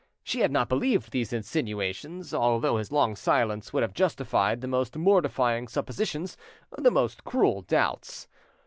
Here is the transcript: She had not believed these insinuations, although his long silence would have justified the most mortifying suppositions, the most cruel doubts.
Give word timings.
She 0.23 0.39
had 0.39 0.51
not 0.51 0.67
believed 0.67 1.11
these 1.11 1.31
insinuations, 1.31 2.33
although 2.33 2.77
his 2.77 2.91
long 2.91 3.15
silence 3.15 3.71
would 3.71 3.83
have 3.83 3.93
justified 3.93 4.61
the 4.61 4.67
most 4.67 4.97
mortifying 4.97 5.67
suppositions, 5.67 6.37
the 6.75 6.89
most 6.89 7.23
cruel 7.23 7.61
doubts. 7.61 8.27